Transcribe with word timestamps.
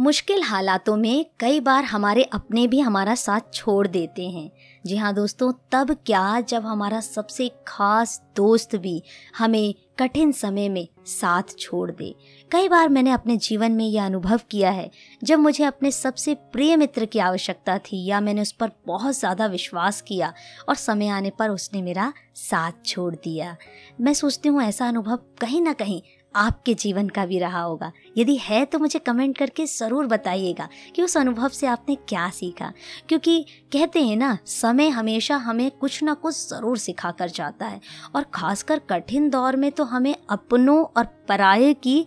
मुश्किल 0.00 0.42
हालातों 0.42 0.96
में 0.96 1.24
कई 1.40 1.58
बार 1.60 1.84
हमारे 1.84 2.22
अपने 2.24 2.66
भी 2.66 2.78
हमारा 2.80 3.14
साथ 3.14 3.52
छोड़ 3.54 3.86
देते 3.86 4.28
हैं। 4.28 4.50
जी 4.84 4.96
हाँ 4.96 5.12
दोस्तों, 5.14 5.52
तब 5.72 5.90
क्या 6.06 6.40
जब 6.40 6.66
हमारा 6.66 7.00
सबसे 7.00 7.50
खास 7.66 8.20
दोस्त 8.36 8.76
भी 8.76 9.02
हमें 9.38 9.74
कठिन 9.98 10.32
समय 10.32 10.68
में 10.68 10.86
साथ 11.06 11.54
छोड़ 11.58 11.90
दे। 11.90 12.14
कई 12.50 12.68
बार 12.68 12.88
मैंने 12.88 13.10
अपने 13.10 13.36
जीवन 13.38 13.72
में 13.72 13.84
यह 13.86 14.06
अनुभव 14.06 14.40
किया 14.50 14.70
है, 14.70 14.90
जब 15.22 15.38
मुझे 15.38 15.64
अपने 15.64 15.90
सबसे 15.90 16.34
प्रिय 16.52 16.76
मित्र 16.76 17.04
की 17.04 17.18
आवश्यकता 17.18 17.76
थी 17.78 18.04
या 18.04 18.20
मैंने 18.20 18.42
उस 18.42 18.52
पर 18.52 18.70
बहुत 18.86 19.18
ज़्यादा 19.18 19.46
विश्वास 19.46 20.00
किया 20.00 20.32
और 20.68 20.74
समय 20.76 21.08
आने 21.08 21.30
पर 21.30 21.50
उसने 21.50 21.82
मेरा 21.82 22.12
साथ 22.36 22.84
छोड़ 22.86 23.14
दिया। 23.14 23.56
मैं 24.00 24.14
सोचती 24.14 24.48
हूँ 24.48 24.62
ऐसा 24.62 24.88
अनुभव 24.88 25.18
कहीं 25.40 25.60
ना 25.62 25.72
कहीं 25.72 26.00
आपके 26.34 26.74
जीवन 26.74 27.08
का 27.08 27.24
भी 27.26 27.38
रहा 27.38 27.60
होगा। 27.60 27.90
यदि 28.18 28.36
है 28.36 28.64
तो 28.64 28.78
मुझे 28.78 28.98
कमेंट 28.98 29.36
करके 29.38 29.66
ज़रूर 29.66 30.06
बताइएगा 30.06 30.68
कि 30.96 31.02
उस 31.02 31.16
अनुभव 31.16 31.48
से 31.48 31.66
आपने 31.66 31.94
क्या 32.08 32.28
सीखा। 32.30 32.72
क्योंकि 33.08 33.44
कहते 33.72 34.02
हैं 34.02 34.16
ना, 34.16 34.36
समय 34.46 34.88
हमेशा 34.88 35.36
हमें 35.36 35.70
कुछ 35.70 36.02
ना 36.02 36.14
कुछ 36.14 36.34
ज़रूर 36.48 36.78
सिखा 36.78 37.10
कर 37.10 37.30
जाता 37.30 37.66
है। 37.66 37.80
और 38.16 38.24
ख़ासकर 38.34 38.78
कठिन 38.90 39.28
दौर 39.30 39.56
में 39.56 39.70
तो 39.72 39.84
हमें 39.84 40.14
अपनों 40.30 40.82
और 40.86 41.04
पराये 41.28 41.74
की 41.74 42.04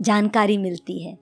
जानकारी 0.00 0.56
मिलती 0.58 1.02
है। 1.02 1.18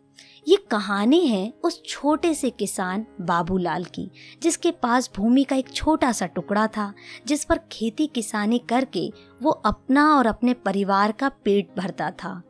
ये 0.48 0.56
कहानी 0.70 1.26
है 1.26 1.54
उस 1.64 1.82
छोटे 1.84 2.34
से 2.34 2.50
किसान 2.50 3.06
बाबूलाल 3.20 3.84
की, 3.84 4.10
जिसके 4.42 4.70
पास 4.70 5.10
भूमि 5.16 5.44
का 5.44 5.56
एक 5.56 5.72
छोटा 5.72 6.12
सा 6.12 6.26
टुकड़ा 6.26 6.66
था, 6.66 6.94
जिस 7.26 7.44
पर 7.44 7.60
खेती 7.72 8.06
किसानी 8.06 8.58
करके 8.58 9.12
वो 9.42 9.50
अपना 9.50 10.16
और 10.16 10.26
अपने 10.26 10.54
परिवार 10.54 11.12
का 11.12 11.28
पेट 11.28 11.70
भरता 11.78 12.10
था। 12.10 12.42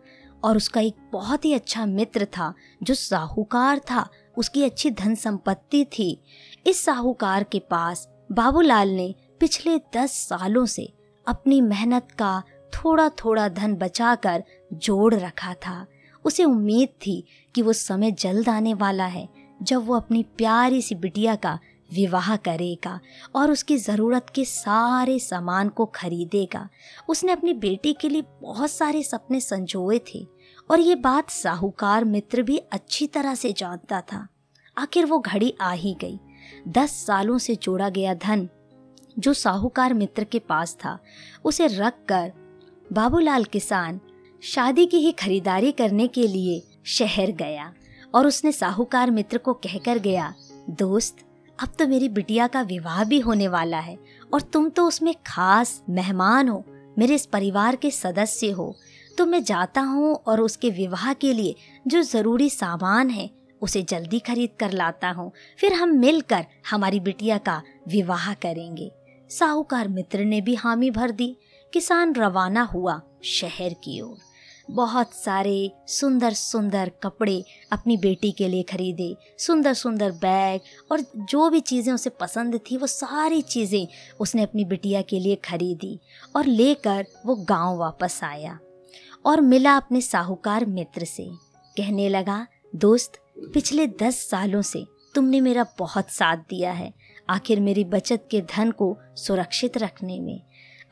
और 0.44 0.56
उसका 0.56 0.80
एक 0.80 0.94
बहुत 1.12 1.44
ही 1.44 1.52
अच्छा 1.52 1.86
मित्र 1.86 2.24
था, 2.24 2.54
जो 2.82 2.94
साहूकार 2.94 3.78
था। 3.78 4.08
उसकी 4.38 4.64
अच्छी 4.64 4.90
धन 4.90 5.14
संपत्ति 5.14 5.84
थी। 5.84 6.22
इस 6.66 6.84
साहूकार 6.84 7.44
के 7.44 7.58
पास 7.58 8.08
बाबूलाल 8.32 8.88
ने 8.88 9.14
पिछले 9.40 9.78
दस 9.78 10.10
सालों 10.12 10.66
से 10.66 10.92
अपनी 11.28 11.60
मेहनत 11.60 12.08
का 12.18 12.42
थोड़ा 12.74 13.08
थोड़ा 13.08 13.48
धन 13.48 13.74
बचाकर 13.74 14.44
जोड़ 14.72 15.14
रखा 15.14 15.54
था। 15.54 15.86
उसे 16.24 16.44
उम्मीद 16.44 16.88
थी 17.06 17.24
कि 17.54 17.62
वो 17.62 17.72
समय 17.72 18.10
जल्द 18.10 18.48
आने 18.48 18.74
वाला 18.74 19.06
है, 19.06 19.28
जब 19.62 19.86
वो 19.86 19.94
अपनी 19.94 20.22
प्यारी 20.36 20.82
सी 20.82 20.94
बिटिया 20.94 21.34
का 21.34 21.58
विवाह 21.90 22.36
करेगा 22.36 22.98
और 23.34 23.50
उसकी 23.50 23.76
ज़रूरत 23.76 24.26
के 24.34 24.44
सारे 24.44 25.18
सामान 25.18 25.68
को 25.68 25.86
खरीदेगा। 25.86 26.68
उसने 27.08 27.32
अपनी 27.32 27.52
बेटी 27.52 27.92
के 27.92 28.08
लिए 28.08 28.24
बहुत 28.42 28.70
सारे 28.70 29.02
सपने 29.02 29.40
संजोए 29.40 30.00
थे 30.14 30.26
और 30.70 30.80
ये 30.80 30.94
बात 30.94 31.30
साहूकार 31.30 32.04
मित्र 32.04 32.42
भी 32.42 32.56
अच्छी 32.72 33.06
तरह 33.06 33.34
से 33.34 33.52
जानता 33.52 34.00
था। 34.00 34.26
आखिर 34.76 35.06
वो 35.06 35.18
घड़ी 35.18 35.54
आ 35.60 35.70
ही 35.72 35.96
गई। 36.00 36.18
दस 36.68 36.90
सालों 37.06 37.38
से 37.38 37.54
जोड़ा 37.56 37.88
गया 37.88 38.14
धन, 38.14 38.48
जो 39.18 39.32
साहूकार 39.34 39.94
मित्र 39.94 40.24
के 40.24 40.38
पास 40.38 40.74
था, 40.74 40.98
उसे 41.44 41.66
रख 41.66 41.94
कर 42.08 42.32
बाबूलाल 42.92 43.44
किसान 43.44 44.00
शादी 44.42 44.84
की 44.86 44.96
ही 44.96 45.12
खरीदारी 45.12 45.70
करने 45.72 46.06
के 46.08 46.26
लिए 46.26 46.62
शहर 46.86 47.30
गया 47.30 47.72
और 48.14 48.26
उसने 48.26 48.52
साहूकार 48.52 49.10
मित्र 49.10 49.38
को 49.38 49.52
कहकर 49.54 49.98
गया, 49.98 50.32
दोस्त, 50.70 51.16
अब 51.58 51.68
तो 51.78 51.86
मेरी 51.86 52.08
बिटिया 52.08 52.46
का 52.46 52.62
विवाह 52.62 53.02
भी 53.04 53.18
होने 53.20 53.48
वाला 53.48 53.78
है 53.78 53.96
और 54.34 54.40
तुम 54.42 54.68
तो 54.68 54.86
उसमें 54.86 55.14
खास 55.26 55.82
मेहमान 55.90 56.48
हो, 56.48 56.64
मेरे 56.98 57.14
इस 57.14 57.26
परिवार 57.26 57.76
के 57.76 57.90
सदस्य 57.90 58.50
हो। 58.50 58.74
तो 59.18 59.26
मैं 59.26 59.42
जाता 59.44 59.80
हूँ 59.80 60.14
और 60.26 60.40
उसके 60.40 60.70
विवाह 60.70 61.12
के 61.12 61.32
लिए 61.32 61.54
जो 61.86 62.02
ज़रूरी 62.02 62.48
सामान 62.50 63.10
है, 63.10 63.28
उसे 63.62 63.82
जल्दी 63.82 64.18
खरीद 64.18 64.50
कर 64.60 64.72
लाता 64.72 65.10
हूँ। 65.10 65.30
फिर 65.58 65.72
हम 65.72 65.96
मिलकर 65.98 66.46
हमारी 66.70 67.00
बिटिया 67.00 67.38
का 67.38 67.60
विवाह 67.88 68.32
करेंगे। 68.34 68.90
साहूकार 69.30 69.88
मित्र 69.88 70.24
ने 70.24 70.40
भी 70.40 70.54
हामी 70.54 70.90
भर 70.90 71.10
दी। 71.10 71.36
किसान 71.72 72.14
रवाना 72.14 72.62
हुआ 72.62 73.00
शहर 73.24 73.74
की 73.74 74.00
ओर। 74.00 74.16
बहुत 74.70 75.12
सारे 75.14 75.70
सुंदर 75.88 76.32
सुंदर 76.32 76.90
कपड़े 77.02 77.44
अपनी 77.72 77.96
बेटी 77.96 78.30
के 78.32 78.48
लिए 78.48 78.62
खरीदे। 78.62 79.16
सुंदर 79.38 79.74
सुंदर 79.74 80.12
बैग 80.12 80.60
और 80.92 81.00
जो 81.16 81.48
भी 81.50 81.60
चीज़ें 81.60 81.92
उसे 81.92 82.10
पसंद 82.10 82.60
थी, 82.60 82.76
वो 82.76 82.86
सारी 82.86 83.42
चीज़ें 83.42 83.86
उसने 84.20 84.42
अपनी 84.42 84.64
बिटिया 84.64 85.02
के 85.02 85.20
लिए 85.20 85.36
खरीदी 85.36 85.98
और 86.36 86.46
लेकर 86.46 87.06
वो 87.26 87.36
गाँव 87.36 87.76
वापस 87.76 88.20
आया 88.24 88.58
और 89.26 89.40
मिला 89.40 89.76
अपने 89.76 90.00
साहूकार 90.00 90.64
मित्र 90.64 91.04
से। 91.04 91.28
कहने 91.76 92.08
लगा, 92.08 92.46
दोस्त, 92.76 93.20
पिछले 93.54 93.86
दस 93.86 94.28
सालों 94.30 94.62
से 94.62 94.84
तुमने 95.14 95.40
मेरा 95.40 95.66
बहुत 95.78 96.10
साथ 96.10 96.36
दिया 96.36 96.72
है। 96.72 96.92
आखिर 97.30 97.60
मेरी 97.60 97.84
बचत 97.84 98.28
के 98.30 98.40
धन 98.40 98.70
को 98.70 98.96
सुरक्षित 99.16 99.78
रखने 99.78 100.20
में। 100.20 100.40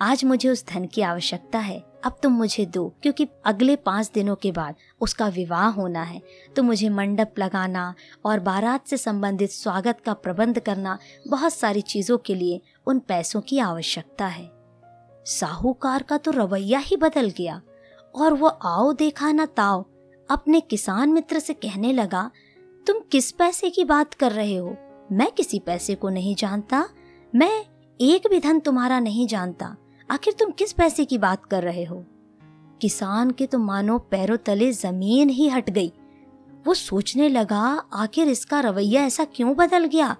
आज 0.01 0.25
मुझे 0.25 0.49
उस 0.49 0.65
धन 0.67 0.87
की 0.87 1.03
आवश्यकता 1.03 1.59
है। 1.59 1.85
अब 2.06 2.19
तुम 2.22 2.33
मुझे 2.33 2.65
दो, 2.67 2.89
क्योंकि 3.03 3.27
अगले 3.47 3.75
पाँच 3.77 4.11
दिनों 4.15 4.34
के 4.34 4.50
बाद 4.53 4.75
उसका 5.00 5.27
विवाह 5.28 5.67
होना 5.67 6.03
है। 6.03 6.21
तो 6.56 6.62
मुझे 6.62 6.89
मंडप 6.89 7.39
लगाना 7.39 7.94
और 8.25 8.41
बारात 8.41 8.87
से 8.87 8.97
संबंधित 8.97 9.50
स्वागत 9.50 10.00
का 10.00 10.12
प्रबंध 10.12 10.59
करना 10.59 10.99
बहुत 11.28 11.53
सारी 11.53 11.81
चीज़ों 11.83 12.19
के 12.19 12.34
लिए 12.34 12.61
उन 12.87 12.99
पैसों 12.99 13.41
की 13.41 13.59
आवश्यकता 13.59 14.27
है। 14.27 14.50
साहूकार 15.27 16.03
का 16.03 16.16
तो 16.16 16.31
रवैया 16.31 16.78
ही 16.78 16.97
बदल 16.97 17.31
गया, 17.31 17.61
और 18.15 18.34
वो 18.34 18.47
आओ 18.47 18.93
देखा 18.93 19.33
ना 19.33 19.47
ताओ, 19.47 19.84
अपने 20.28 20.61
किसान 20.61 21.12
मित्र 21.12 21.39
से 21.39 21.55
कहने 21.55 21.93
लगा, 21.93 22.31
तुम 22.87 23.00
किस 23.12 23.31
पैसे 23.33 23.71
की 23.71 23.84
बात 23.84 24.15
कर 24.15 24.33
रहे 24.33 24.56
हो? 24.56 24.77
मैं 25.12 25.31
किसी 25.33 25.59
पैसे 25.59 25.95
को 25.95 26.09
नहीं 26.09 26.34
जानता। 26.34 26.89
मैं 27.34 27.65
एक 28.00 28.28
भी 28.31 28.39
धन 28.41 28.61
तुम्हारा 28.61 29.00
नहीं 29.00 29.27
जानता। 29.27 29.77
आखिर 30.11 30.34
तुम 30.39 30.50
किस 30.50 30.72
पैसे 30.72 31.05
की 31.05 31.19
बात 31.19 31.44
कर 31.44 31.62
रहे 31.62 31.84
हो? 31.84 32.05
किसान 32.81 33.31
के 33.31 33.47
तो 33.47 33.59
मानो 33.59 33.99
पैरों 33.99 34.37
तले 34.37 34.72
ज़मीन 34.72 35.28
ही 35.28 35.49
हट 35.49 35.71
गई। 35.71 35.93
वो 36.67 36.75
सोचने 36.75 37.28
लगा, 37.28 37.83
आखिर 37.93 38.28
इसका 38.28 38.61
रवैया 38.61 39.03
ऐसा 39.03 39.25
क्यों 39.25 39.56
बदल 39.56 39.84
गया? 39.84 40.16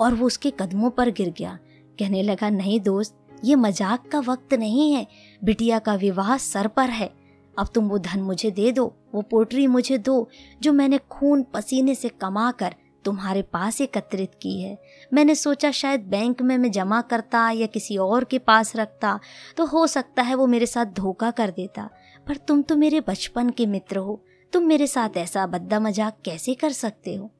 और 0.00 0.14
वो 0.14 0.26
उसके 0.26 0.50
कदमों 0.50 0.90
पर 0.90 1.10
गिर 1.10 1.34
गया। 1.38 1.58
कहने 1.98 2.22
लगा, 2.22 2.50
नहीं 2.50 2.80
दोस्त, 2.80 3.18
ये 3.44 3.54
मज़ाक 3.54 4.08
का 4.08 4.20
वक्त 4.20 4.54
नहीं 4.54 4.92
है। 4.92 5.06
बिटिया 5.44 5.78
का 5.78 5.94
विवाह 5.94 6.36
सर 6.36 6.66
पर 6.66 6.90
है। 6.90 7.14
अब 7.58 7.66
तुम 7.74 7.88
वो 7.88 7.98
धन 7.98 8.20
मुझे 8.20 8.50
दे 8.50 8.72
दो, 8.72 8.96
वो 9.14 9.22
पोटरी 9.22 9.66
मुझे 9.66 9.98
दो, 9.98 10.28
जो 10.62 10.72
मैंने 10.72 10.98
खून 10.98 11.42
पसीने 11.42 11.94
से 11.94 12.08
कमा 12.08 12.50
कर 12.50 12.74
तुम्हारे 13.04 13.42
पास 13.42 13.80
एकत्रित 13.80 14.30
की 14.42 14.60
है। 14.60 14.76
मैंने 15.12 15.34
सोचा 15.34 15.70
शायद 15.70 16.00
बैंक 16.00 16.42
में 16.42 16.56
मैं 16.58 16.70
जमा 16.70 17.00
करता 17.02 17.50
या 17.50 17.66
किसी 17.66 17.96
और 17.96 18.24
के 18.24 18.38
पास 18.38 18.74
रखता 18.76 19.18
तो 19.56 19.66
हो 19.66 19.86
सकता 19.86 20.22
है 20.22 20.34
वो 20.34 20.46
मेरे 20.46 20.66
साथ 20.66 20.86
धोखा 20.94 21.30
कर 21.30 21.50
देता। 21.50 21.88
पर 22.26 22.36
तुम 22.38 22.62
तो 22.62 22.76
मेरे 22.76 23.00
बचपन 23.00 23.50
के 23.50 23.66
मित्र 23.66 23.98
हो। 23.98 24.22
तुम 24.52 24.64
मेरे 24.64 24.86
साथ 24.86 25.16
ऐसा 25.16 25.46
बद्दा 25.46 25.80
मज़ाक 25.80 26.16
कैसे 26.24 26.54
कर 26.54 26.72
सकते 26.72 27.14
हो? 27.14 27.30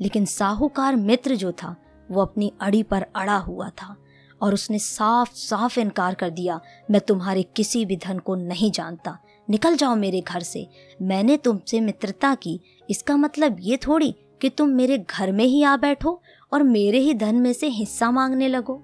लेकिन 0.00 0.24
साहूकार 0.24 0.96
मित्र 0.96 1.34
जो 1.34 1.52
था, 1.52 1.74
वो 2.08 2.22
अपनी 2.22 2.52
अड़ी 2.60 2.82
पर 2.82 3.06
अड़ा 3.16 3.36
हुआ 3.36 3.68
था 3.72 3.96
और 4.40 4.54
उसने 4.54 4.78
साफ़ 4.78 5.32
साफ़ 5.32 5.78
इनकार 5.80 6.14
कर 6.14 6.30
दिया, 6.30 6.60
मैं 6.90 7.00
तुम्हारे 7.00 7.42
किसी 7.56 7.84
भी 7.84 7.96
धन 7.96 8.18
को 8.18 8.34
नहीं 8.34 8.70
जानता। 8.70 9.18
निकल 9.48 9.76
जाओ 9.76 9.94
मेरे 9.96 10.20
घर 10.20 10.42
से। 10.42 10.66
मैंने 11.02 11.36
तुमसे 11.36 11.80
मित्रता 11.80 12.34
की। 12.34 12.60
इसका 12.90 13.16
मतलब 13.16 13.56
ये 13.60 13.76
थोड़ी 13.76 14.14
कि 14.40 14.48
तुम 14.48 14.68
मेरे 14.68 14.98
घर 15.00 15.32
में 15.32 15.44
ही 15.44 15.62
आ 15.62 15.76
बैठो 15.76 16.20
और 16.52 16.62
मेरे 16.62 16.98
ही 16.98 17.14
धन 17.14 17.34
में 17.34 17.52
से 17.52 17.68
हिस्सा 17.68 18.10
मांगने 18.10 18.48
लगो। 18.48 18.74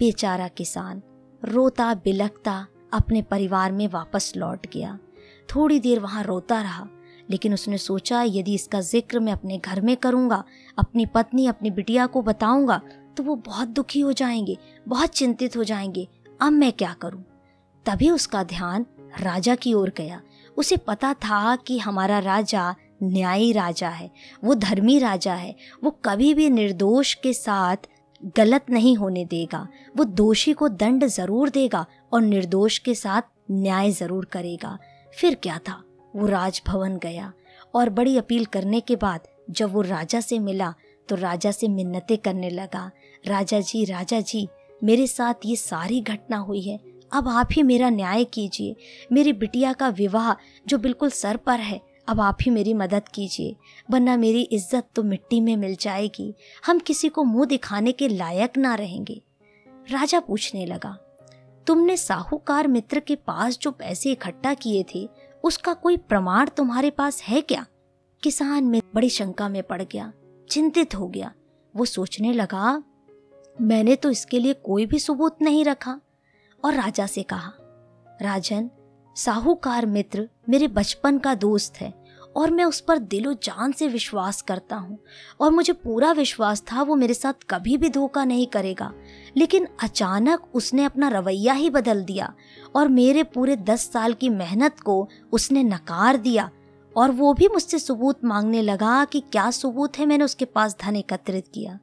बेचारा 0.00 0.48
किसान 0.48 1.02
रोता 1.42 1.92
बिलकता 1.94 2.66
अपने 2.92 3.22
परिवार 3.22 3.72
में 3.72 3.86
वापस 3.88 4.32
लौट 4.36 4.66
गया। 4.72 4.98
थोड़ी 5.48 5.78
देर 5.80 6.00
वहाँ 6.00 6.22
रोता 6.24 6.60
रहा, 6.62 6.86
लेकिन 7.30 7.54
उसने 7.54 7.78
सोचा, 7.78 8.22
यदि 8.22 8.54
इसका 8.54 8.80
ज़िक्र 8.80 9.20
मैं 9.20 9.32
अपने 9.32 9.58
घर 9.58 9.80
में 9.80 9.96
करूँगा, 9.96 10.42
अपनी 10.78 11.06
पत्नी, 11.06 11.46
अपनी 11.46 11.70
बिटिया 11.70 12.06
को 12.06 12.22
बताऊँगा 12.22 12.80
तो 13.16 13.22
वो 13.22 13.34
बहुत 13.36 13.68
दुखी 13.68 14.00
हो 14.00 14.12
जाएँगे, 14.12 14.56
बहुत 14.88 15.10
चिंतित 15.10 15.56
हो 15.56 15.64
जाएँगे। 15.64 16.08
अब 16.40 16.52
मैं 16.52 16.72
क्या 16.72 16.92
करूँ? 16.92 17.24
तभी 17.86 18.10
उसका 18.10 18.42
ध्यान 18.44 18.86
राजा 19.20 19.54
की 19.54 19.72
ओर 19.74 19.92
गया। 19.96 20.20
उसे 20.56 20.76
पता 20.76 21.12
था 21.14 21.54
कि 21.56 21.78
हमारा 21.78 22.18
राजा 22.18 22.74
न्यायी 23.04 23.52
राजा 23.52 23.88
है, 23.88 24.10
वो 24.44 24.54
धर्मी 24.56 24.98
राजा 24.98 25.34
है, 25.34 25.54
वो 25.84 25.90
कभी 26.04 26.32
भी 26.34 26.48
निर्दोष 26.50 27.14
के 27.14 27.32
साथ 27.32 27.88
गलत 28.36 28.70
नहीं 28.70 28.96
होने 28.96 29.24
देगा, 29.24 29.66
वो 29.96 30.04
दोषी 30.04 30.52
को 30.52 30.68
दंड 30.70 31.04
ज़रूर 31.06 31.50
देगा 31.50 31.84
और 32.12 32.22
निर्दोष 32.22 32.78
के 32.78 32.94
साथ 32.94 33.22
न्याय 33.50 33.90
ज़रूर 33.92 34.24
करेगा। 34.24 34.78
फिर 35.12 35.34
क्या 35.34 35.58
था? 35.58 35.82
वो 36.14 36.26
राजभवन 36.26 36.96
गया 36.98 37.32
और 37.74 37.90
बड़ी 37.90 38.16
अपील 38.18 38.44
करने 38.46 38.80
के 38.80 38.96
बाद 38.96 39.28
जब 39.50 39.72
वो 39.72 39.80
राजा 39.82 40.20
से 40.20 40.38
मिला 40.38 40.72
तो 41.08 41.16
राजा 41.16 41.50
से 41.50 41.68
मिन्नतें 41.68 42.16
करने 42.18 42.50
लगा। 42.50 42.90
राजा 43.24 43.60
जी 43.60 43.84
राजा 43.84 44.20
जी, 44.20 44.48
मेरे 44.80 45.06
साथ 45.06 45.46
ये 45.46 45.56
सारी 45.56 46.00
घटना 46.02 46.36
हुई 46.38 46.60
है, 46.62 46.78
अब 47.12 47.28
आप 47.28 47.48
ही 47.52 47.62
मेरा 47.62 47.88
न्याय 47.90 48.24
कीजिए। 48.26 48.76
मेरी 49.12 49.32
बिटिया 49.34 49.72
का 49.72 49.88
विवाह, 49.90 50.32
जो 50.66 50.78
बिल्कुल 50.78 51.10
सर 51.10 51.36
पर 51.36 51.60
है 51.60 51.80
अब 52.08 52.20
आप 52.20 52.38
ही 52.42 52.50
मेरी 52.50 52.74
मदद 52.74 53.08
कीजिए, 53.08 53.54
वरना 53.88 54.16
मेरी 54.16 54.42
इज़्ज़त 54.42 54.88
तो 54.94 55.02
मिट्टी 55.02 55.40
में 55.40 55.56
मिल 55.56 55.76
जाएगी। 55.80 56.34
हम 56.64 56.78
किसी 56.78 57.08
को 57.08 57.24
मुँह 57.24 57.46
दिखाने 57.46 57.92
के 57.92 58.08
लायक 58.08 58.58
ना 58.58 58.74
रहेंगे। 58.74 59.20
राजा 59.86 60.20
पूछने 60.20 60.66
लगा, 60.66 60.96
तुमने 61.66 61.96
साहूकार 61.96 62.66
मित्र 62.68 63.00
के 63.00 63.14
पास 63.16 63.58
जो 63.58 63.70
पैसे 63.70 64.12
इकट्ठा 64.12 64.54
किए 64.54 64.84
थे, 64.94 65.08
उसका 65.44 65.72
कोई 65.74 65.96
प्रमाण 65.98 66.48
तुम्हारे 66.48 66.90
पास 66.90 67.22
है 67.22 67.40
क्या? 67.42 67.64
किसान 68.22 68.64
में 68.64 68.80
बड़ी 68.94 69.08
शंका 69.10 69.48
में 69.48 69.62
पड़ 69.62 69.82
गया, 69.82 70.12
चिंतित 70.48 70.94
हो 70.94 71.08
गया। 71.08 71.32
वो 71.74 71.84
सोचने 71.84 72.32
लगा, 72.32 72.82
मैंने 73.56 73.96
तो 73.96 74.10
इसके 74.10 74.38
लिए 74.38 74.52
कोई 74.54 74.86
भी 74.86 74.98
सबूत 74.98 75.42
नहीं 75.42 75.64
रखा। 75.64 76.00
और 76.62 76.74
राजा 76.74 77.06
से 77.06 77.22
कहा, 77.22 77.52
राजन 78.06 78.70
साहूकार 79.16 79.86
मित्र 79.86 80.28
मेरे 80.48 80.68
बचपन 80.68 81.18
का 81.18 81.34
दोस्त 81.34 81.76
है 81.76 81.92
और 82.36 82.50
मैं 82.50 82.64
उस 82.64 82.80
पर 82.80 82.98
दिलो 82.98 83.32
जान 83.32 83.72
से 83.72 83.88
विश्वास 83.88 84.40
करता 84.42 84.76
हूँ 84.76 84.98
और 85.40 85.50
मुझे 85.50 85.72
पूरा 85.72 86.12
विश्वास 86.12 86.62
था 86.62 86.82
वो 86.82 86.96
मेरे 86.96 87.14
साथ 87.14 87.44
कभी 87.50 87.76
भी 87.76 87.88
धोखा 87.88 88.24
नहीं 88.24 88.46
करेगा। 88.46 88.92
लेकिन 89.36 89.68
अचानक 89.82 90.48
उसने 90.54 90.84
अपना 90.84 91.08
रवैया 91.08 91.52
ही 91.52 91.70
बदल 91.70 92.04
दिया 92.04 92.32
और 92.76 92.88
मेरे 92.88 93.22
पूरे 93.22 93.56
दस 93.56 93.90
साल 93.92 94.12
की 94.12 94.28
मेहनत 94.28 94.80
को 94.80 95.08
उसने 95.32 95.62
नकार 95.62 96.16
दिया 96.16 96.50
और 96.96 97.10
वो 97.10 97.32
भी 97.34 97.48
मुझसे 97.48 97.78
सबूत 97.78 98.24
मांगने 98.24 98.62
लगा 98.62 99.04
कि 99.04 99.20
क्या 99.20 99.50
सबूत 99.50 99.98
है 99.98 100.06
मैंने 100.06 100.24
उसके 100.24 100.44
पास 100.44 100.76
धन 100.82 100.96
एकत्रित 100.96 101.48
किया। 101.54 101.78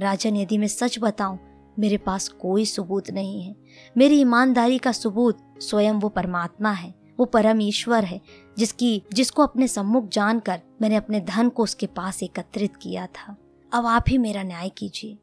राजन, 0.00 0.36
यदि 0.36 0.58
मैं 0.58 0.68
सच 0.68 0.98
बताऊँ, 0.98 1.38
मेरे 1.78 1.96
पास 1.96 2.28
कोई 2.28 2.64
सबूत 2.64 3.10
नहीं 3.10 3.42
है। 3.42 3.54
मेरी 3.96 4.20
ईमानदारी 4.20 4.78
का 4.78 4.92
सबूत 4.92 5.38
स्वयं 5.64 5.94
वो 5.94 6.08
परमात्मा 6.08 6.70
है, 6.70 6.94
वो 7.18 7.24
परम 7.24 7.60
ईश्वर 7.62 8.04
है, 8.04 8.20
जिसकी, 8.58 9.02
जिसको 9.12 9.42
अपने 9.42 9.68
सम्मुख 9.68 10.08
जानकर 10.08 10.60
मैंने 10.82 10.96
अपने 10.96 11.20
धन 11.20 11.48
को 11.48 11.62
उसके 11.62 11.86
पास 11.86 12.22
एकत्रित 12.22 12.76
किया 12.76 13.06
था। 13.06 13.36
अब 13.72 13.86
आप 13.86 14.04
ही 14.08 14.18
मेरा 14.18 14.42
न्याय 14.42 14.68
कीजिए। 14.68 15.18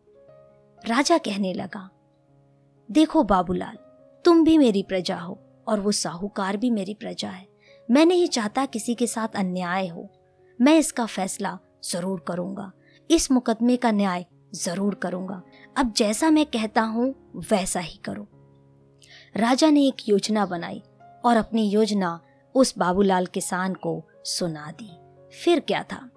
राजा 0.80 1.18
कहने 1.18 1.54
लगा, 1.54 1.90
देखो 2.90 3.24
बाबूलाल, 3.24 3.78
तुम 4.26 4.44
भी 4.44 4.58
मेरी 4.58 4.84
प्रजा 4.84 5.18
हो 5.18 5.40
और 5.68 5.80
वो 5.80 5.92
साहूकार 5.92 6.58
भी 6.58 6.70
मेरी 6.70 6.94
प्रजा 6.94 7.30
है। 7.30 7.48
मैं 7.90 8.06
नहीं 8.06 8.28
चाहता 8.28 8.66
किसी 8.66 8.96
के 8.96 9.08
साथ 9.08 9.36
अन्याय 9.36 9.88
हो। 9.88 10.08
मैं 10.60 10.78
इसका 10.78 11.06
फैसला 11.06 11.58
ज़रूर 11.84 12.24
करूँगा। 12.28 12.72
इस 13.10 13.32
मुकदमे 13.32 13.76
का 13.78 13.92
न्याय 13.92 14.26
ज़रूर 14.56 14.96
करूँगा। 14.96 15.42
अब 15.78 15.94
जैसा 15.94 16.30
मैं 16.30 16.46
कहता 16.46 16.82
हूँ, 16.82 17.14
वैसा 17.52 17.80
ही 17.80 17.98
करो। 17.98 18.28
राजा 19.36 19.70
ने 19.70 19.86
एक 19.88 20.10
योजना 20.10 20.46
बनाई 20.46 20.82
और 21.26 21.38
अपनी 21.38 21.70
योजना 21.70 22.20
उस 22.56 22.78
बाबूलाल 22.78 23.26
किसान 23.26 23.74
को 23.74 24.02
सुना 24.26 24.72
दी। 24.72 24.90
फिर 25.44 25.60
क्या 25.60 25.84
था? 25.84 26.10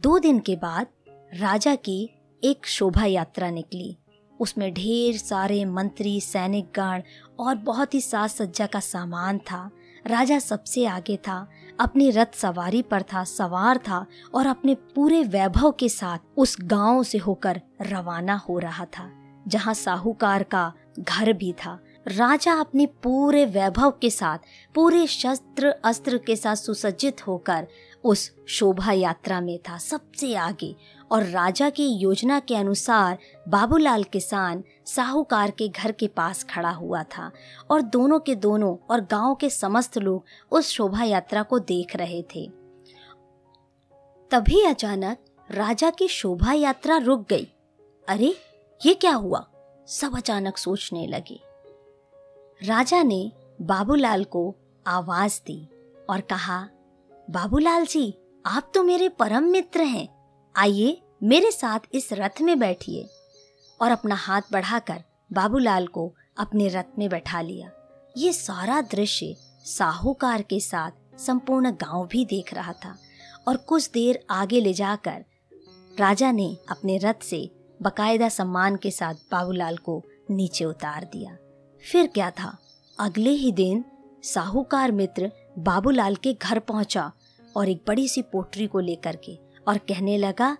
दो 0.00 0.18
दिन 0.18 0.38
के 0.38 0.56
बाद 0.56 0.86
राजा 1.34 1.74
की 1.74 2.10
एक 2.42 2.66
शोभा 2.66 3.04
यात्रा 3.04 3.50
निकली। 3.50 3.96
उसमें 4.40 4.72
ढेर 4.74 5.16
सारे 5.16 5.64
मंत्री 5.64 6.20
सैनिक 6.20 6.68
गण 6.76 7.02
और 7.38 7.54
बहुत 7.56 7.94
ही 7.94 8.00
साज 8.00 8.30
सज्जा 8.30 8.66
का 8.66 8.80
सामान 8.80 9.38
था। 9.38 9.70
राजा 10.06 10.38
सबसे 10.38 10.84
आगे 10.86 11.16
था, 11.16 11.48
अपनी 11.80 12.10
रथ 12.10 12.34
सवारी 12.34 12.82
पर 12.82 13.02
था, 13.02 13.24
सवार 13.24 13.78
था 13.78 14.04
और 14.34 14.46
अपने 14.46 14.74
पूरे 14.74 15.22
वैभव 15.22 15.70
के 15.70 15.88
साथ 15.88 16.18
उस 16.36 16.56
गाँव 16.60 17.02
से 17.02 17.18
होकर 17.18 17.60
रवाना 17.82 18.34
हो 18.48 18.58
रहा 18.58 18.84
था, 18.84 19.10
जहाँ 19.48 19.74
साहूकार 19.74 20.42
का 20.42 20.72
घर 20.98 21.32
भी 21.32 21.52
था। 21.52 21.78
राजा 22.08 22.52
अपने 22.52 22.86
पूरे 22.86 23.44
वैभव 23.44 23.90
के 23.90 24.10
साथ, 24.10 24.38
पूरे 24.74 25.06
शस्त्र 25.06 25.74
अस्त्र 25.84 26.18
के 26.18 26.36
साथ 26.36 26.56
सुसज्जित 26.56 27.26
होकर 27.26 27.66
उस 28.04 28.32
शोभा 28.48 28.92
यात्रा 28.92 29.40
में 29.40 29.58
था 29.58 29.78
सबसे 29.78 30.34
आगे। 30.34 30.76
और 31.12 31.24
राजा 31.24 31.70
की 31.70 31.88
योजना 31.88 32.40
के 32.40 32.56
अनुसार 32.56 33.18
बाबूलाल 33.48 34.04
किसान 34.04 34.64
साहूकार 34.86 35.50
के 35.50 35.68
घर 35.68 35.92
के 35.92 36.08
पास 36.08 36.44
खड़ा 36.44 36.70
हुआ 36.70 37.02
था 37.02 37.32
और 37.70 37.82
दोनों 37.82 38.20
के 38.20 38.34
दोनों 38.34 38.86
और 38.90 39.00
गाँव 39.00 39.34
के 39.34 39.50
समस्त 39.50 39.98
लोग 39.98 40.24
उस 40.50 40.68
शोभा 40.68 41.02
यात्रा 41.02 41.42
को 41.42 41.58
देख 41.58 41.96
रहे 41.96 42.22
थे। 42.22 42.50
तभी 44.30 44.64
अचानक 44.64 45.18
राजा 45.50 45.90
की 45.90 46.08
शोभा 46.08 46.52
यात्रा 46.52 46.96
रुक 46.98 47.28
गई। 47.28 47.52
अरे, 48.08 48.36
ये 48.86 48.94
क्या 48.94 49.14
हुआ? 49.14 49.46
सब 49.86 50.16
अचानक 50.16 50.56
सोचने 50.56 51.06
लगे। 51.06 51.53
राजा 52.64 53.02
ने 53.02 53.32
बाबूलाल 53.60 54.24
को 54.24 54.56
आवाज़ 54.86 55.40
दी 55.40 55.68
और 56.10 56.20
कहा, 56.20 56.68
बाबूलाल 57.30 57.86
जी, 57.86 58.18
आप 58.46 58.70
तो 58.74 58.82
मेरे 58.82 59.08
परम 59.08 59.42
मित्र 59.42 59.82
हैं। 59.82 60.08
आइए 60.56 61.02
मेरे 61.22 61.50
साथ 61.50 61.80
इस 61.92 62.12
रथ 62.12 62.42
में 62.42 62.58
बैठिए। 62.58 63.08
और 63.82 63.90
अपना 63.90 64.14
हाथ 64.14 64.42
बढ़ाकर 64.52 65.02
बाबूलाल 65.32 65.86
को 65.86 66.14
अपने 66.38 66.68
रथ 66.68 66.98
में 66.98 67.08
बैठा 67.08 67.40
लिया। 67.40 67.70
ये 68.16 68.32
सारा 68.32 68.80
दृश्य 68.80 69.36
साहूकार 69.64 70.42
के 70.42 70.60
साथ 70.60 71.18
संपूर्ण 71.18 71.70
गाँव 71.70 72.06
भी 72.06 72.24
देख 72.24 72.54
रहा 72.54 72.72
था 72.72 72.98
और 73.48 73.56
कुछ 73.56 73.90
देर 73.90 74.24
आगे 74.30 74.60
ले 74.60 74.72
जाकर 74.72 75.24
राजा 75.98 76.32
ने 76.32 76.56
अपने 76.68 76.98
रथ 76.98 77.22
से 77.22 77.50
बकायदा 77.82 78.28
सम्मान 78.28 78.76
के 78.76 78.90
साथ 78.90 79.14
बाबूलाल 79.14 79.76
को 79.76 80.02
नीचे 80.30 80.64
उतार 80.64 81.04
दिया। 81.04 81.36
फिर 81.92 82.06
क्या 82.06 82.30
था? 82.30 82.58
अगले 83.00 83.30
ही 83.30 83.52
दिन 83.52 83.84
साहूकार 84.22 84.92
मित्र 84.92 85.32
बाबूलाल 85.58 86.16
के 86.16 86.32
घर 86.32 86.58
पहुँचा 86.58 87.12
और 87.56 87.68
एक 87.68 87.82
बड़ी 87.88 88.08
सी 88.08 88.22
पोटरी 88.22 88.66
को 88.66 88.80
लेकर 88.80 89.16
के 89.16 89.38
और 89.68 89.78
कहने 89.78 90.18
लगा, 90.18 90.56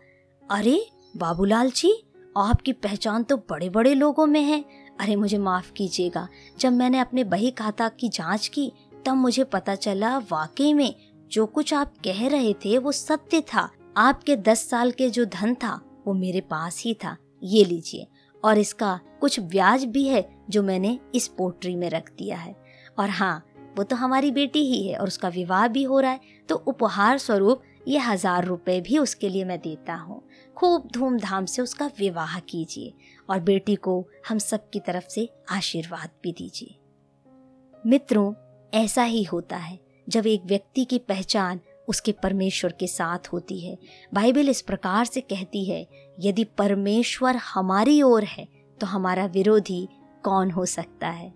अरे, 0.51 0.87
बाबूलाल 1.17 1.71
जी, 1.71 2.03
आपकी 2.37 2.73
पहचान 2.73 3.23
तो 3.23 3.37
बड़े 3.37 3.69
बड़े 3.69 3.95
लोगों 3.95 4.27
में 4.27 4.43
है। 4.43 4.65
अरे, 5.01 5.17
मुझे 5.17 5.39
माफ़ 5.39 5.73
कीजिएगा। 5.73 6.29
जब 6.59 6.73
मैंने 6.73 6.99
अपने 6.99 7.25
बही 7.25 7.51
खाता 7.51 7.89
की 7.89 8.09
जाँच 8.09 8.49
की, 8.49 8.73
तब 9.07 9.13
मुझे 9.13 9.45
पता 9.45 9.75
चला 9.75 10.19
वाकई 10.19 10.73
में 10.73 10.95
जो 11.33 11.47
कुछ 11.47 11.75
आप 11.75 11.95
कह 12.05 12.29
रहे 12.29 12.53
थे, 12.53 12.79
वो 12.79 12.93
सत्य 12.93 13.41
था। 13.41 13.71
आपके 13.97 14.37
दस 14.37 14.69
साल 14.69 14.91
के 14.91 15.11
जो 15.11 15.25
धन 15.25 15.55
था, 15.55 16.03
वो 16.07 16.15
मेरे 16.15 16.41
पास 16.41 16.83
ही 16.83 16.95
था। 16.95 17.17
ये 17.43 17.65
लीजिए। 17.65 18.07
और 18.45 18.59
इसका 18.59 18.99
कुछ 19.21 19.41
ब्याज 19.43 19.85
भी 19.87 20.07
है 20.09 20.29
जो 20.51 20.63
मैंने 20.63 20.99
इस 21.15 21.29
पोट्री 21.29 21.75
में 21.77 21.89
रख 21.91 22.11
दिया 22.11 22.37
है। 22.37 22.55
और 22.99 23.11
हाँ 23.11 23.45
वो 23.77 23.83
तो 23.83 23.97
हमारी 23.97 24.31
बेटी 24.31 24.65
ही 24.65 24.87
है 24.89 24.97
और 24.97 25.07
उसका 25.07 25.29
विवाह 25.29 25.67
भी 25.69 25.83
हो 25.83 26.01
रहा 26.01 26.11
है 26.11 26.21
तो 26.49 26.55
उपहार 26.67 27.19
स्वरूप 27.19 27.63
ये 27.89 27.99
हज़ार 27.99 28.45
रुपए 28.45 28.81
भी 28.81 28.99
उसके 28.99 29.29
लिए 29.29 29.45
मैं 29.45 29.59
देता 29.61 29.95
हूँ। 29.95 30.21
खूब 30.57 30.89
धूमधाम 30.95 31.45
से 31.45 31.63
उसका 31.63 31.87
विवाह 31.99 32.39
कीजिए 32.41 32.93
और 33.29 33.41
बेटी 33.41 33.75
को 33.77 34.05
हम 34.29 34.39
सब 34.39 34.69
की 34.71 34.81
तरफ़ 34.81 35.09
से 35.09 35.29
आशीर्वाद 35.51 36.11
भी 36.23 36.33
दीजिए। 36.33 36.77
मित्रों, 37.85 38.33
ऐसा 38.73 39.03
ही 39.03 39.23
होता 39.23 39.57
है। 39.57 39.79
जब 40.07 40.27
एक 40.27 40.43
व्यक्ति 40.45 40.85
की 40.85 40.99
पहचान 41.01 41.61
उसके 41.89 42.13
परमेश्वर 42.13 42.73
के 42.73 42.87
साथ 42.87 43.29
होती 43.33 43.61
है। 43.61 43.77
बाइबल 44.15 44.49
इस 44.49 44.61
प्रकार 44.63 45.05
से 45.05 45.21
कहती 45.21 45.65
है, 45.65 45.87
यदि 46.21 46.45
परमेश्वर 46.45 47.37
हमारी 47.37 48.01
ओर 48.03 48.25
है 48.25 48.47
तो 48.81 48.87
हमारा 48.87 49.27
विरोधी 49.27 49.87
कौन 50.25 50.51
हो 50.51 50.67
सकता 50.67 51.09
है? 51.09 51.33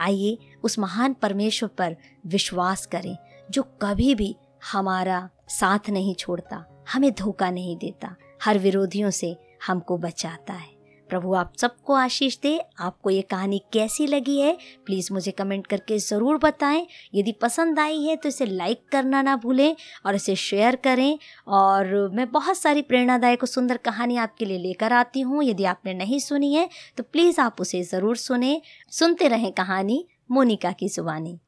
आइए 0.00 0.38
उस 0.64 0.78
महान 0.78 1.12
परमेश्वर 1.12 1.68
पर 1.68 1.96
विश्वास 2.26 2.86
करें, 2.86 3.16
जो 3.50 3.62
कभी 3.82 4.14
भी 4.14 4.34
हमारा 4.72 5.28
साथ 5.48 5.90
नहीं 5.90 6.14
छोड़ता, 6.14 6.64
हमें 6.92 7.12
धोखा 7.12 7.50
नहीं 7.50 7.76
देता, 7.76 8.14
हर 8.42 8.58
विरोधियों 8.58 9.10
से 9.10 9.36
हमको 9.66 9.98
बचाता 9.98 10.52
है। 10.52 10.81
प्रभु, 11.12 11.32
आप 11.34 11.52
सबको 11.58 11.94
आशीष 11.94 12.38
दे। 12.42 12.58
आपको 12.80 13.10
ये 13.10 13.22
कहानी 13.22 13.60
कैसी 13.72 14.06
लगी 14.06 14.38
है 14.40 14.56
प्लीज़ 14.86 15.12
मुझे 15.12 15.30
कमेंट 15.32 15.66
करके 15.66 15.98
ज़रूर 15.98 16.38
बताएँ। 16.38 16.86
यदि 17.14 17.32
पसंद 17.42 17.78
आई 17.78 18.00
है 18.02 18.16
तो 18.16 18.28
इसे 18.28 18.46
लाइक 18.46 18.84
करना 18.92 19.22
ना 19.22 19.36
भूलें 19.36 19.74
और 20.06 20.14
इसे 20.14 20.36
शेयर 20.36 20.76
करें। 20.76 21.18
और 21.48 21.94
मैं 22.14 22.30
बहुत 22.32 22.58
सारी 22.58 22.82
प्रेरणादायक 22.84 23.42
और 23.42 23.48
सुंदर 23.48 23.76
कहानी 23.84 24.16
आपके 24.16 24.44
लिए 24.44 24.58
लेकर 24.58 24.92
आती 24.94 25.20
हूँ। 25.20 25.44
यदि 25.44 25.64
आपने 25.66 25.94
नहीं 25.94 26.18
सुनी 26.20 26.52
है 26.54 26.68
तो 26.96 27.02
प्लीज़ 27.02 27.40
आप 27.40 27.60
उसे 27.60 27.82
ज़रूर 27.84 28.16
सुने। 28.18 28.60
सुनते 28.90 29.28
रहें 29.28 29.50
कहानी, 29.52 30.04
मोनिका 30.30 30.72
की 30.72 30.88
जुबानी। 30.88 31.38